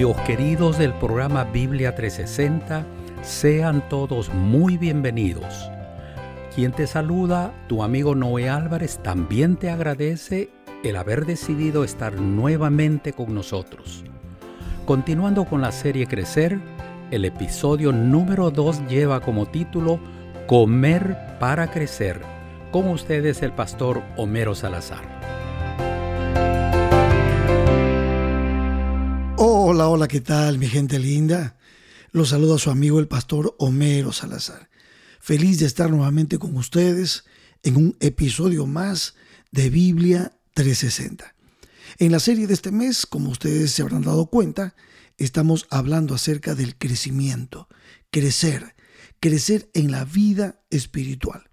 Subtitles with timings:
[0.00, 2.86] Amigos queridos del programa Biblia 360,
[3.20, 5.70] sean todos muy bienvenidos.
[6.54, 10.48] Quien te saluda, tu amigo Noé Álvarez, también te agradece
[10.84, 14.02] el haber decidido estar nuevamente con nosotros.
[14.86, 16.58] Continuando con la serie Crecer,
[17.10, 20.00] el episodio número 2 lleva como título
[20.46, 22.22] Comer para Crecer.
[22.70, 25.09] Con ustedes el pastor Homero Salazar.
[29.72, 31.56] Hola, hola, ¿qué tal mi gente linda?
[32.10, 34.68] Los saluda su amigo el pastor Homero Salazar.
[35.20, 37.22] Feliz de estar nuevamente con ustedes
[37.62, 39.14] en un episodio más
[39.52, 41.36] de Biblia 360.
[42.00, 44.74] En la serie de este mes, como ustedes se habrán dado cuenta,
[45.18, 47.68] estamos hablando acerca del crecimiento,
[48.10, 48.74] crecer,
[49.20, 51.48] crecer en la vida espiritual.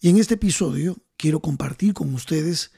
[0.00, 2.72] Y en este episodio quiero compartir con ustedes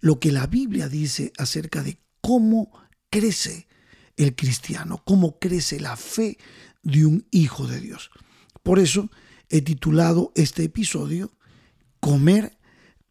[0.00, 2.72] lo que la Biblia dice acerca de cómo
[3.10, 3.66] crece
[4.16, 6.38] el cristiano, cómo crece la fe
[6.82, 8.10] de un hijo de Dios.
[8.62, 9.10] Por eso
[9.48, 11.32] he titulado este episodio
[12.00, 12.56] Comer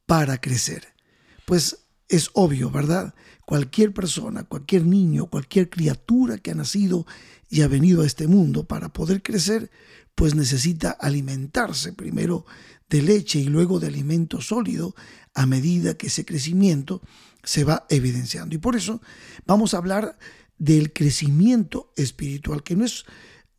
[0.06, 0.94] para crecer.
[1.46, 3.16] Pues es obvio, ¿verdad?
[3.46, 7.06] Cualquier persona, cualquier niño, cualquier criatura que ha nacido
[7.50, 9.72] y ha venido a este mundo para poder crecer,
[10.16, 12.46] pues necesita alimentarse primero
[12.90, 14.96] de leche y luego de alimento sólido
[15.34, 17.02] a medida que ese crecimiento
[17.44, 18.56] se va evidenciando.
[18.56, 19.02] Y por eso
[19.46, 20.18] vamos a hablar
[20.58, 23.06] del crecimiento espiritual, que no es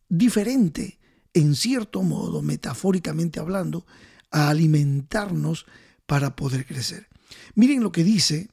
[0.09, 0.99] diferente,
[1.33, 3.85] en cierto modo, metafóricamente hablando,
[4.31, 5.65] a alimentarnos
[6.05, 7.07] para poder crecer.
[7.55, 8.49] Miren lo que dice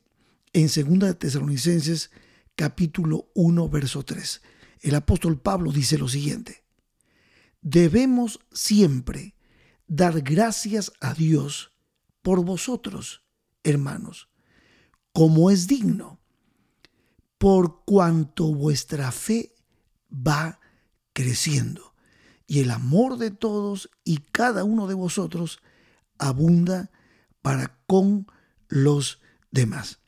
[0.53, 2.11] en 2 Tesalonicenses
[2.57, 4.43] capítulo 1 verso 3.
[4.81, 6.65] El apóstol Pablo dice lo siguiente:
[7.61, 9.35] Debemos siempre
[9.87, 11.73] dar gracias a Dios
[12.23, 13.23] por vosotros,
[13.63, 14.29] hermanos,
[15.13, 16.22] como es digno,
[17.43, 19.57] por cuanto vuestra fe
[20.13, 20.61] va
[21.13, 21.93] creciendo
[22.47, 25.59] y el amor de todos y cada uno de vosotros
[26.19, 26.93] abunda
[27.41, 28.29] para con
[28.69, 29.21] los
[29.51, 29.99] demás.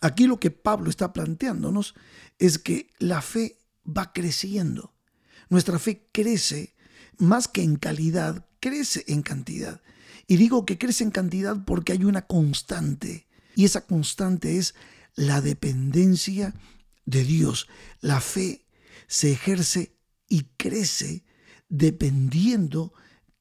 [0.00, 1.94] Aquí lo que Pablo está planteándonos
[2.38, 4.94] es que la fe va creciendo.
[5.50, 6.74] Nuestra fe crece
[7.18, 9.82] más que en calidad, crece en cantidad.
[10.26, 13.28] Y digo que crece en cantidad porque hay una constante.
[13.54, 14.74] Y esa constante es
[15.14, 16.54] la dependencia
[17.04, 17.68] de Dios.
[18.00, 18.66] La fe
[19.06, 19.96] se ejerce
[20.28, 21.24] y crece
[21.68, 22.92] dependiendo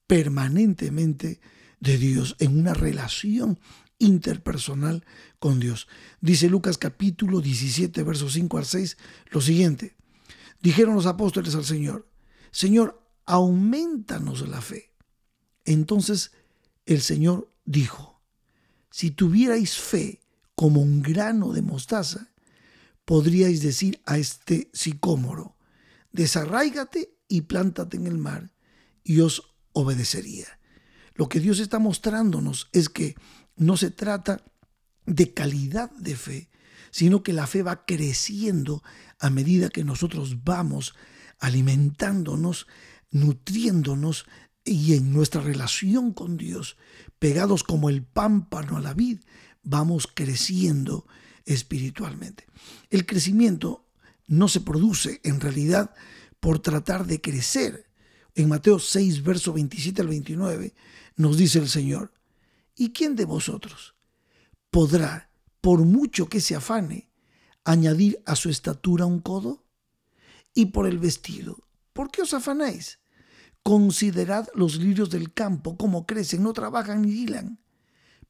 [0.08, 1.40] permanentemente
[1.80, 3.60] de Dios en una relación
[3.98, 5.06] interpersonal
[5.40, 5.88] con Dios.
[6.20, 8.98] Dice Lucas capítulo 17, versos 5 al 6,
[9.30, 9.96] lo siguiente.
[10.62, 12.10] Dijeron los apóstoles al Señor,
[12.52, 14.94] Señor, aumentanos la fe.
[15.66, 16.31] Entonces
[16.86, 18.22] el Señor dijo,
[18.90, 20.22] si tuvierais fe
[20.56, 22.31] como un grano de mostaza,
[23.06, 25.57] podríais decir a este sicómoro,
[26.12, 28.51] desarráigate y plántate en el mar,
[29.03, 30.47] y os obedecería.
[31.16, 33.16] Lo que Dios está mostrándonos es que
[33.56, 34.44] no se trata
[35.06, 36.50] de calidad de fe,
[36.91, 38.83] sino que la fe va creciendo
[39.19, 40.94] a medida que nosotros vamos
[41.39, 42.68] alimentándonos,
[43.09, 44.25] nutriéndonos
[44.63, 46.78] y en nuestra relación con Dios,
[47.18, 49.19] pegados como el pámpano a la vid,
[49.64, 51.06] vamos creciendo
[51.46, 52.46] espiritualmente.
[52.90, 53.86] El crecimiento
[54.28, 55.94] no se produce en realidad
[56.40, 57.90] por tratar de crecer.
[58.34, 60.74] En Mateo 6, verso 27 al 29,
[61.18, 62.14] nos dice el Señor,
[62.76, 63.96] ¿Y quién de vosotros
[64.70, 65.30] podrá,
[65.60, 67.12] por mucho que se afane,
[67.64, 69.66] añadir a su estatura un codo?
[70.54, 73.00] Y por el vestido, ¿por qué os afanáis?
[73.64, 77.60] Considerad los lirios del campo, cómo crecen, no trabajan ni hilan.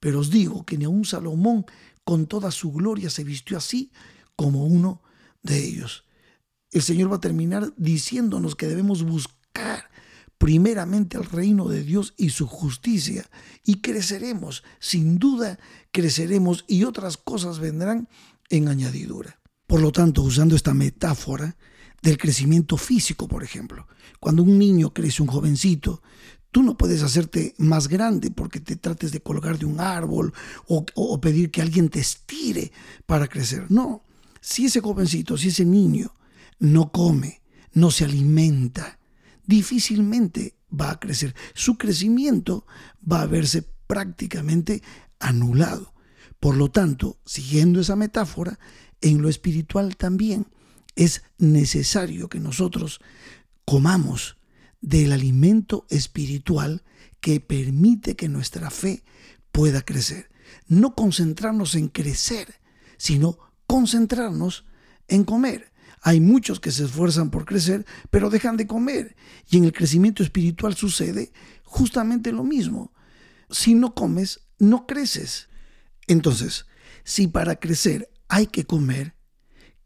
[0.02, 1.64] Pero os digo que ni aun Salomón
[2.04, 3.94] con toda su gloria se vistió así
[4.36, 5.02] como uno
[5.44, 6.06] de ellos.
[6.72, 9.92] El Señor va a terminar diciéndonos que debemos buscar
[10.40, 13.30] primeramente al reino de Dios y su justicia,
[13.64, 15.60] y creceremos, sin duda
[15.92, 18.10] creceremos y otras cosas vendrán
[18.50, 19.40] en añadidura.
[19.68, 21.56] Por lo tanto, usando esta metáfora
[22.02, 23.88] del crecimiento físico, por ejemplo,
[24.20, 26.02] cuando un niño crece, un jovencito,
[26.52, 30.34] tú no puedes hacerte más grande porque te trates de colgar de un árbol
[30.68, 32.72] o, o pedir que alguien te estire
[33.06, 33.66] para crecer.
[33.70, 34.04] No,
[34.40, 36.14] si ese jovencito, si ese niño
[36.60, 37.42] no come,
[37.74, 39.00] no se alimenta,
[39.46, 41.36] difícilmente va a crecer.
[41.54, 42.66] Su crecimiento
[43.10, 44.82] va a verse prácticamente
[45.20, 45.94] anulado.
[46.40, 48.60] Por lo tanto, siguiendo esa metáfora,
[49.02, 50.48] en lo espiritual también
[50.96, 53.00] es necesario que nosotros
[53.66, 54.38] comamos
[54.82, 56.84] del alimento espiritual
[57.20, 59.04] que permite que nuestra fe
[59.52, 60.30] pueda crecer.
[60.68, 62.60] No concentrarnos en crecer,
[62.98, 63.38] sino
[63.68, 64.66] concentrarnos
[65.08, 65.72] en comer.
[66.02, 69.16] Hay muchos que se esfuerzan por crecer, pero dejan de comer.
[69.50, 71.32] Y en el crecimiento espiritual sucede
[71.64, 72.92] justamente lo mismo.
[73.50, 75.48] Si no comes, no creces.
[76.08, 76.66] Entonces,
[77.04, 79.16] si para crecer hay que comer,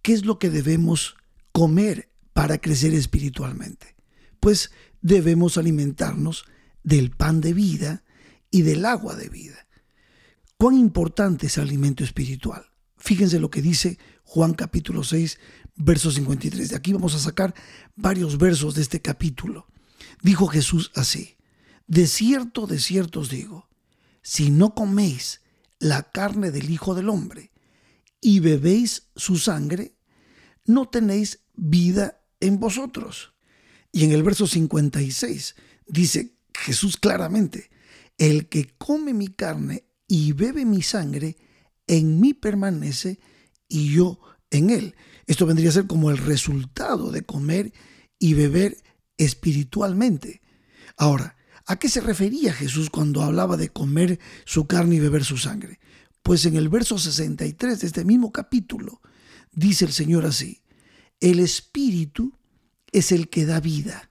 [0.01, 1.15] ¿qué es lo que debemos
[1.51, 3.95] comer para crecer espiritualmente?
[4.39, 4.71] Pues
[5.05, 6.45] debemos alimentarnos
[6.81, 8.03] del pan de vida
[8.49, 9.67] y del agua de vida.
[10.57, 12.71] ¿Cuán importante es el alimento espiritual?
[12.97, 15.37] Fíjense lo que dice Juan capítulo 6,
[15.75, 16.69] verso 53.
[16.69, 17.53] De aquí vamos a sacar
[17.95, 19.67] varios versos de este capítulo.
[20.23, 21.37] Dijo Jesús así,
[21.85, 23.69] de cierto, de cierto os digo,
[24.23, 25.41] si no coméis
[25.77, 27.51] la carne del Hijo del Hombre
[28.21, 29.99] y bebéis su sangre,
[30.65, 33.34] no tenéis vida en vosotros.
[33.95, 35.55] Y en el verso 56
[35.87, 37.69] dice Jesús claramente,
[38.17, 41.37] el que come mi carne y bebe mi sangre,
[41.87, 43.21] en mí permanece
[43.69, 44.19] y yo
[44.51, 44.95] en él.
[45.27, 47.71] Esto vendría a ser como el resultado de comer
[48.19, 48.83] y beber
[49.15, 50.41] espiritualmente.
[50.97, 55.37] Ahora, ¿a qué se refería Jesús cuando hablaba de comer su carne y beber su
[55.37, 55.79] sangre?
[56.21, 58.99] Pues en el verso 63 de este mismo capítulo
[59.53, 60.63] dice el Señor así,
[61.21, 62.37] el espíritu
[62.95, 64.09] es el que da vida,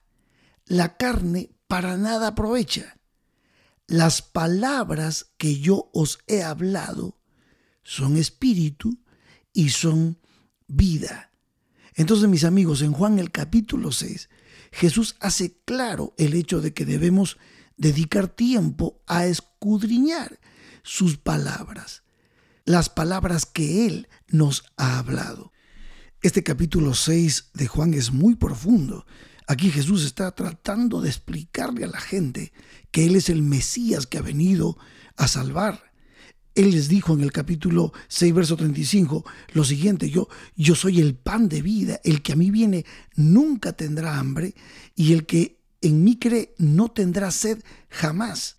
[0.67, 2.99] la carne para nada aprovecha.
[3.87, 7.19] Las palabras que yo os he hablado
[7.81, 8.99] son espíritu
[9.53, 10.19] y son
[10.67, 11.31] vida.
[11.95, 14.29] Entonces, mis amigos, en Juan el capítulo 6,
[14.71, 17.39] Jesús hace claro el hecho de que debemos
[17.77, 20.39] dedicar tiempo a escudriñar
[20.83, 22.03] sus palabras,
[22.65, 25.53] las palabras que Él nos ha hablado.
[26.25, 29.05] Este capítulo 6 de Juan es muy profundo.
[29.45, 32.51] Aquí Jesús está tratando de explicarle a la gente
[32.89, 34.75] que Él es el Mesías que ha venido
[35.17, 35.93] a salvar,
[36.55, 39.23] él les dijo en el capítulo 6, verso 35,
[39.53, 42.85] lo siguiente, yo, yo soy el pan de vida, el que a mí viene
[43.15, 44.55] nunca tendrá hambre
[44.95, 48.57] y el que en mí cree no tendrá sed jamás.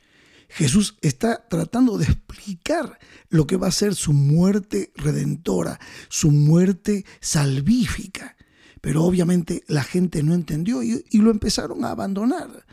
[0.48, 2.98] Jesús está tratando de explicar
[3.28, 8.37] lo que va a ser su muerte redentora, su muerte salvífica.
[8.81, 12.66] Pero obviamente la gente no entendió y, lo empezaron a abandonar.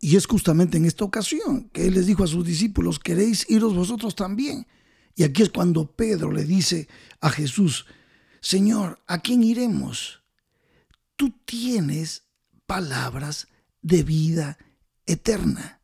[0.00, 3.74] Y es justamente en esta ocasión que Él les dijo a sus discípulos, ¿queréis iros
[3.74, 4.66] vosotros también?
[5.14, 6.88] Y aquí es cuando Pedro le dice
[7.20, 7.86] a Jesús,
[8.40, 10.22] Señor, ¿a quién iremos?
[11.16, 12.22] Tú tienes
[12.66, 13.48] palabras
[13.82, 14.58] de vida
[15.06, 15.77] eterna.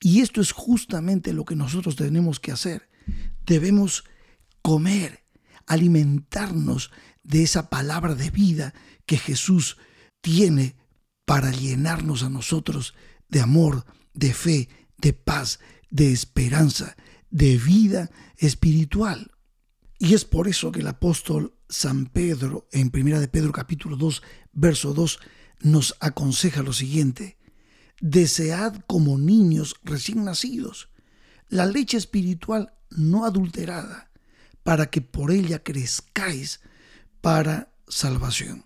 [0.00, 2.88] Y esto es justamente lo que nosotros tenemos que hacer.
[3.46, 4.04] Debemos
[4.62, 5.24] comer,
[5.66, 6.90] alimentarnos
[7.22, 8.74] de esa palabra de vida
[9.06, 9.78] que Jesús
[10.20, 10.76] tiene
[11.24, 12.94] para llenarnos a nosotros
[13.28, 14.68] de amor, de fe,
[14.98, 15.60] de paz,
[15.90, 16.96] de esperanza,
[17.30, 19.32] de vida espiritual.
[19.98, 24.22] Y es por eso que el apóstol San Pedro, en 1 de Pedro capítulo 2,
[24.52, 25.18] verso 2,
[25.60, 27.38] nos aconseja lo siguiente,
[28.00, 30.88] desead como niños recién nacidos
[31.48, 34.10] la leche espiritual no adulterada,
[34.62, 36.60] para que por ella crezcáis
[37.20, 38.64] para salvación.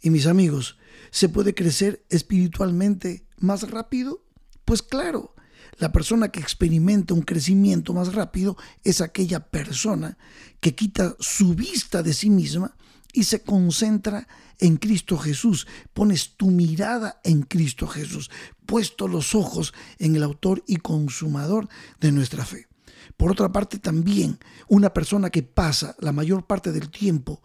[0.00, 0.78] Y mis amigos,
[1.10, 4.24] ¿se puede crecer espiritualmente más rápido?
[4.64, 5.34] Pues claro,
[5.78, 10.16] la persona que experimenta un crecimiento más rápido es aquella persona
[10.60, 12.76] que quita su vista de sí misma
[13.12, 14.26] y se concentra
[14.58, 15.66] en Cristo Jesús.
[15.92, 18.30] Pones tu mirada en Cristo Jesús,
[18.66, 21.68] puesto los ojos en el autor y consumador
[22.00, 22.68] de nuestra fe.
[23.16, 24.38] Por otra parte, también
[24.68, 27.40] una persona que pasa la mayor parte del tiempo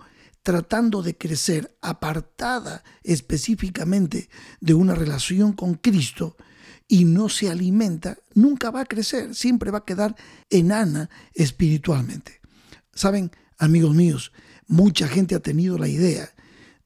[0.47, 4.29] tratando de crecer apartada específicamente
[4.61, 6.37] de una relación con Cristo
[6.87, 10.15] y no se alimenta, nunca va a crecer, siempre va a quedar
[10.49, 12.39] enana espiritualmente.
[12.93, 14.31] Saben, amigos míos,
[14.67, 16.33] mucha gente ha tenido la idea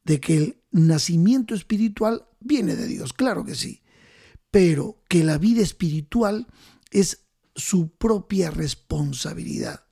[0.03, 3.81] de que el nacimiento espiritual viene de Dios, claro que sí,
[4.49, 6.47] pero que la vida espiritual
[6.91, 9.85] es su propia responsabilidad.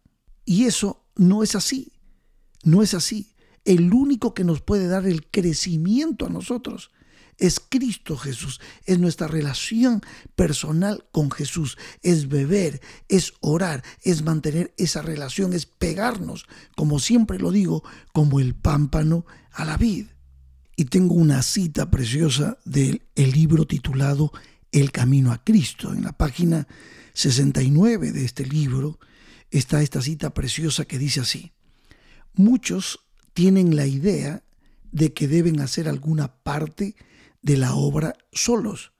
[0.45, 1.93] Y eso no es así,
[2.63, 6.91] no es así el único que nos puede dar el crecimiento a nosotros
[7.39, 10.01] es Cristo Jesús, es nuestra relación
[10.35, 17.39] personal con Jesús, es beber, es orar, es mantener esa relación, es pegarnos, como siempre
[17.39, 20.07] lo digo, como el pámpano a la vid.
[20.75, 24.31] Y tengo una cita preciosa del libro titulado
[24.71, 25.93] El Camino a Cristo.
[25.93, 26.67] En la página
[27.13, 28.99] 69 de este libro
[29.49, 31.53] está esta cita preciosa que dice así,
[32.33, 32.99] muchos
[33.33, 34.43] tienen la idea
[34.91, 36.95] de que deben hacer alguna parte
[37.41, 38.91] de la obra solos.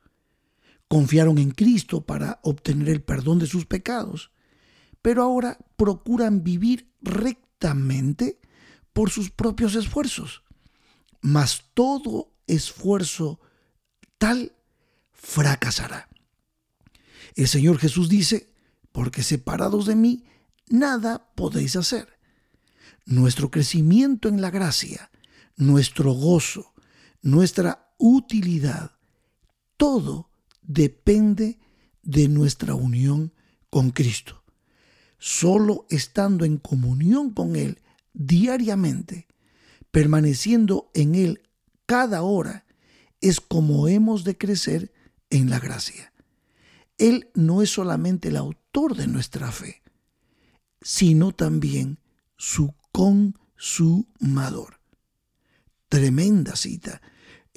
[0.87, 4.31] Confiaron en Cristo para obtener el perdón de sus pecados,
[5.01, 8.39] pero ahora procuran vivir rectamente
[8.93, 10.43] por sus propios esfuerzos.
[11.21, 13.39] mas todo esfuerzo
[14.17, 14.53] tal
[15.11, 16.09] fracasará.
[17.35, 18.53] El Señor Jesús dice,
[18.91, 20.23] porque separados de mí,
[20.69, 22.17] nada podéis hacer.
[23.05, 25.11] Nuestro crecimiento en la gracia,
[25.55, 26.73] nuestro gozo,
[27.21, 28.97] nuestra utilidad,
[29.77, 30.31] todo
[30.63, 31.59] depende
[32.01, 33.33] de nuestra unión
[33.69, 34.43] con Cristo.
[35.19, 37.81] Solo estando en comunión con Él
[38.13, 39.27] diariamente,
[39.91, 41.41] permaneciendo en Él
[41.85, 42.65] cada hora,
[43.21, 44.93] es como hemos de crecer
[45.29, 46.13] en la gracia.
[46.97, 49.81] Él no es solamente el autor de nuestra fe,
[50.81, 51.99] sino también
[52.37, 54.79] su consumador.
[55.87, 57.01] Tremenda cita.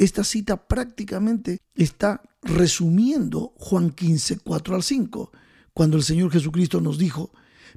[0.03, 5.31] Esta cita prácticamente está resumiendo Juan 15, 4 al 5,
[5.73, 7.31] cuando el Señor Jesucristo nos dijo,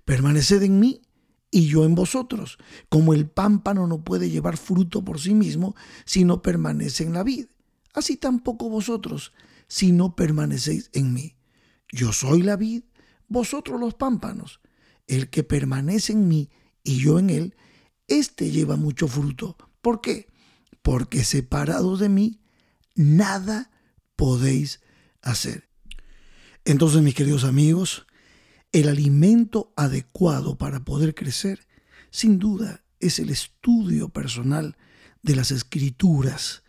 [0.06, 1.04] permaneced en mí
[1.52, 2.58] y yo en vosotros,
[2.90, 7.22] como el pámpano no puede llevar fruto por sí mismo si no permanece en la
[7.22, 7.46] vid.
[7.94, 9.32] Así tampoco vosotros,
[9.68, 11.36] si no permanecéis en mí.
[11.92, 12.86] Yo soy la vid,
[13.28, 14.62] vosotros los pámpanos.
[15.06, 16.50] El que permanece en mí
[16.84, 17.56] y yo en él,
[18.08, 19.58] éste lleva mucho fruto.
[19.80, 20.26] ¿Por qué?
[20.86, 22.42] Porque separados de mí,
[22.94, 23.72] nada
[24.16, 24.82] podéis
[25.24, 25.68] hacer.
[26.64, 28.06] Entonces, mis queridos amigos,
[28.72, 31.66] el alimento adecuado para poder crecer,
[32.12, 34.78] sin duda, es el estudio personal
[35.24, 36.62] de las escrituras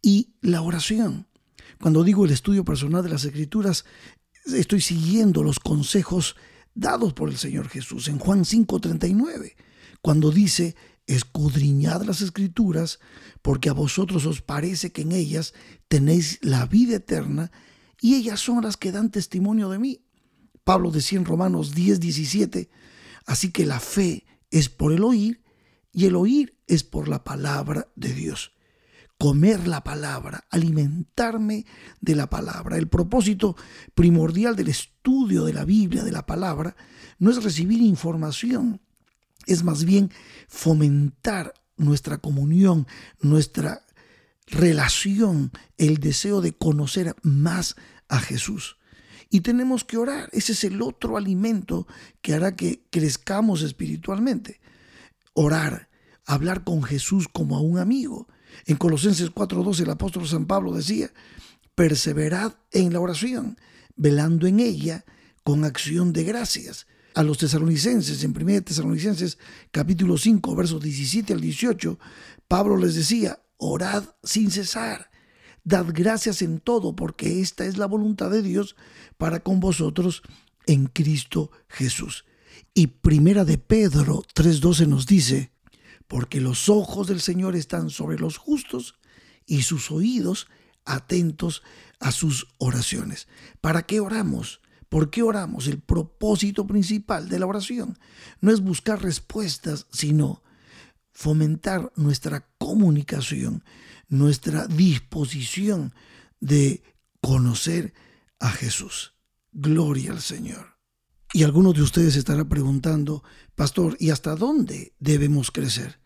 [0.00, 1.26] y la oración.
[1.80, 3.84] Cuando digo el estudio personal de las escrituras,
[4.46, 6.36] estoy siguiendo los consejos
[6.76, 9.56] dados por el Señor Jesús en Juan 5:39,
[10.02, 10.76] cuando dice,
[11.14, 13.00] escudriñad las escrituras,
[13.42, 15.54] porque a vosotros os parece que en ellas
[15.88, 17.50] tenéis la vida eterna,
[18.00, 20.04] y ellas son las que dan testimonio de mí.
[20.64, 22.70] Pablo decía en Romanos 10, 17,
[23.26, 25.42] así que la fe es por el oír,
[25.92, 28.52] y el oír es por la palabra de Dios
[29.20, 31.66] comer la palabra, alimentarme
[32.00, 32.78] de la palabra.
[32.78, 33.54] El propósito
[33.94, 36.74] primordial del estudio de la Biblia, de la palabra,
[37.18, 38.80] no es recibir información,
[39.46, 40.10] es más bien
[40.48, 42.86] fomentar nuestra comunión,
[43.20, 43.82] nuestra
[44.46, 47.76] relación, el deseo de conocer más
[48.08, 48.76] a Jesús.
[49.30, 50.28] Y tenemos que orar.
[50.32, 51.86] Ese es el otro alimento
[52.20, 54.60] que hará que crezcamos espiritualmente.
[55.34, 55.88] Orar,
[56.26, 58.26] hablar con Jesús como a un amigo.
[58.66, 61.12] En Colosenses 4:12 el apóstol San Pablo decía,
[61.76, 63.56] perseverad en la oración,
[63.94, 65.04] velando en ella
[65.44, 66.88] con acción de gracias.
[67.14, 69.38] A los tesalonicenses, en 1 Tesalonicenses
[69.72, 71.98] capítulo 5, versos 17 al 18,
[72.46, 75.10] Pablo les decía, orad sin cesar,
[75.64, 78.76] dad gracias en todo, porque esta es la voluntad de Dios
[79.18, 80.22] para con vosotros
[80.66, 82.24] en Cristo Jesús.
[82.74, 85.52] Y primera de Pedro 3:12 nos dice,
[86.06, 88.94] porque los ojos del Señor están sobre los justos
[89.46, 90.46] y sus oídos
[90.84, 91.62] atentos
[91.98, 93.26] a sus oraciones.
[93.60, 94.60] ¿Para qué oramos?
[94.90, 95.68] ¿Por qué oramos?
[95.68, 97.96] El propósito principal de la oración
[98.40, 100.42] no es buscar respuestas, sino
[101.12, 103.62] fomentar nuestra comunicación,
[104.08, 105.94] nuestra disposición
[106.40, 106.82] de
[107.20, 107.94] conocer
[108.40, 109.14] a Jesús.
[109.52, 110.76] Gloria al Señor.
[111.32, 113.22] Y algunos de ustedes estarán preguntando,
[113.54, 116.00] pastor, ¿y hasta dónde debemos crecer?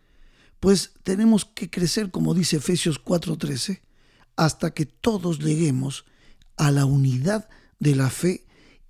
[0.61, 3.81] Pues tenemos que crecer, como dice Efesios 4:13,
[4.37, 6.05] hasta que todos lleguemos
[6.59, 7.49] a la unidad
[7.79, 8.45] de la fe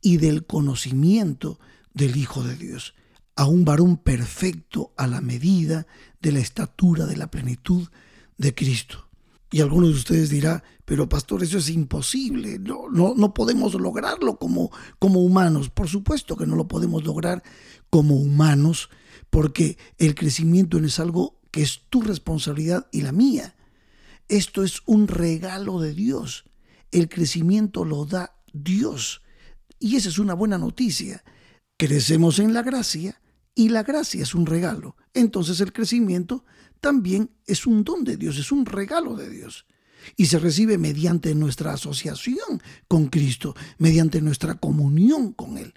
[0.04, 1.58] y del conocimiento
[1.94, 2.94] del Hijo de Dios,
[3.36, 5.86] a un varón perfecto a la medida
[6.20, 7.88] de la estatura de la plenitud
[8.36, 9.08] de Cristo.
[9.50, 14.38] Y algunos de ustedes dirán, pero pastor, eso es imposible, no, no, no podemos lograrlo
[14.38, 15.70] como, como humanos.
[15.70, 17.42] Por supuesto que no lo podemos lograr
[17.88, 18.90] como humanos,
[19.30, 23.56] porque el crecimiento es algo que es tu responsabilidad y la mía.
[24.28, 26.44] Esto es un regalo de Dios.
[26.90, 29.22] El crecimiento lo da Dios.
[29.84, 31.22] Y esa es una buena noticia.
[31.76, 33.20] Crecemos en la gracia
[33.54, 34.96] y la gracia es un regalo.
[35.12, 36.46] Entonces el crecimiento
[36.80, 39.66] también es un don de Dios, es un regalo de Dios.
[40.16, 45.74] Y se recibe mediante nuestra asociación con Cristo, mediante nuestra comunión con Él.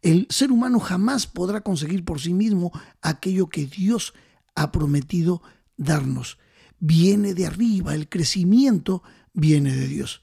[0.00, 2.72] El ser humano jamás podrá conseguir por sí mismo
[3.02, 4.14] aquello que Dios
[4.54, 5.42] ha prometido
[5.76, 6.38] darnos.
[6.78, 9.02] Viene de arriba, el crecimiento
[9.34, 10.22] viene de Dios.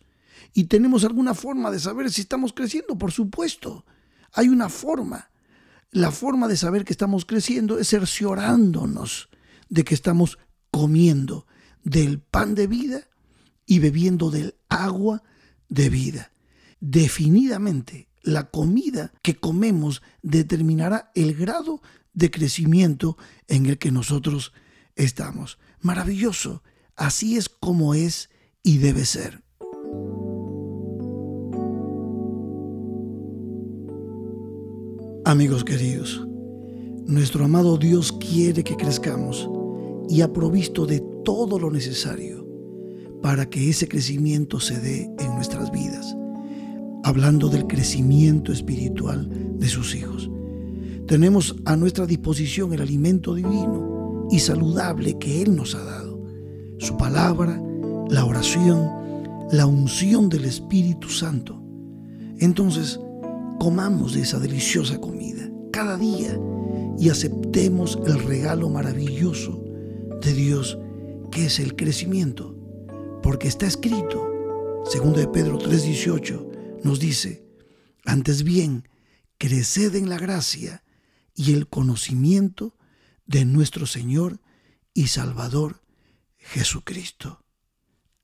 [0.53, 2.97] ¿Y tenemos alguna forma de saber si estamos creciendo?
[2.97, 3.85] Por supuesto,
[4.33, 5.29] hay una forma.
[5.91, 9.29] La forma de saber que estamos creciendo es cerciorándonos
[9.69, 10.37] de que estamos
[10.71, 11.47] comiendo
[11.83, 13.07] del pan de vida
[13.65, 15.23] y bebiendo del agua
[15.69, 16.31] de vida.
[16.79, 21.81] Definidamente, la comida que comemos determinará el grado
[22.13, 23.17] de crecimiento
[23.47, 24.53] en el que nosotros
[24.95, 25.57] estamos.
[25.79, 26.63] Maravilloso.
[26.95, 28.29] Así es como es
[28.63, 29.40] y debe ser.
[35.31, 36.27] Amigos queridos,
[37.05, 39.49] nuestro amado Dios quiere que crezcamos
[40.09, 42.45] y ha provisto de todo lo necesario
[43.21, 46.17] para que ese crecimiento se dé en nuestras vidas,
[47.05, 50.29] hablando del crecimiento espiritual de sus hijos.
[51.07, 56.25] Tenemos a nuestra disposición el alimento divino y saludable que Él nos ha dado,
[56.77, 57.57] su palabra,
[58.09, 58.85] la oración,
[59.49, 61.63] la unción del Espíritu Santo.
[62.37, 62.99] Entonces,
[63.61, 66.35] comamos de esa deliciosa comida cada día
[66.97, 69.63] y aceptemos el regalo maravilloso
[70.19, 70.79] de Dios
[71.31, 72.57] que es el crecimiento
[73.21, 74.27] porque está escrito,
[74.89, 77.45] segundo de Pedro 3:18, nos dice,
[78.03, 78.89] antes bien,
[79.37, 80.83] creced en la gracia
[81.35, 82.75] y el conocimiento
[83.27, 84.39] de nuestro Señor
[84.95, 85.83] y Salvador
[86.39, 87.43] Jesucristo.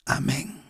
[0.04, 0.64] Amén.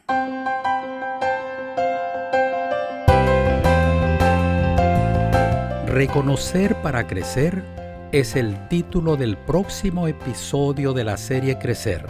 [5.98, 7.64] Reconocer para crecer
[8.12, 12.06] es el título del próximo episodio de la serie Crecer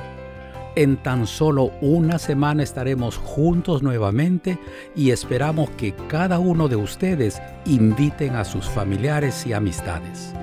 [0.75, 4.59] en tan solo una semana estaremos juntos nuevamente
[4.93, 10.33] y esperamos que cada uno de ustedes inviten a sus familiares y amistades.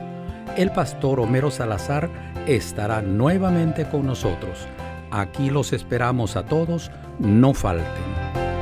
[0.56, 2.08] El pastor Homero Salazar
[2.46, 4.66] estará nuevamente con nosotros.
[5.10, 8.53] Aquí los esperamos a todos, no falten.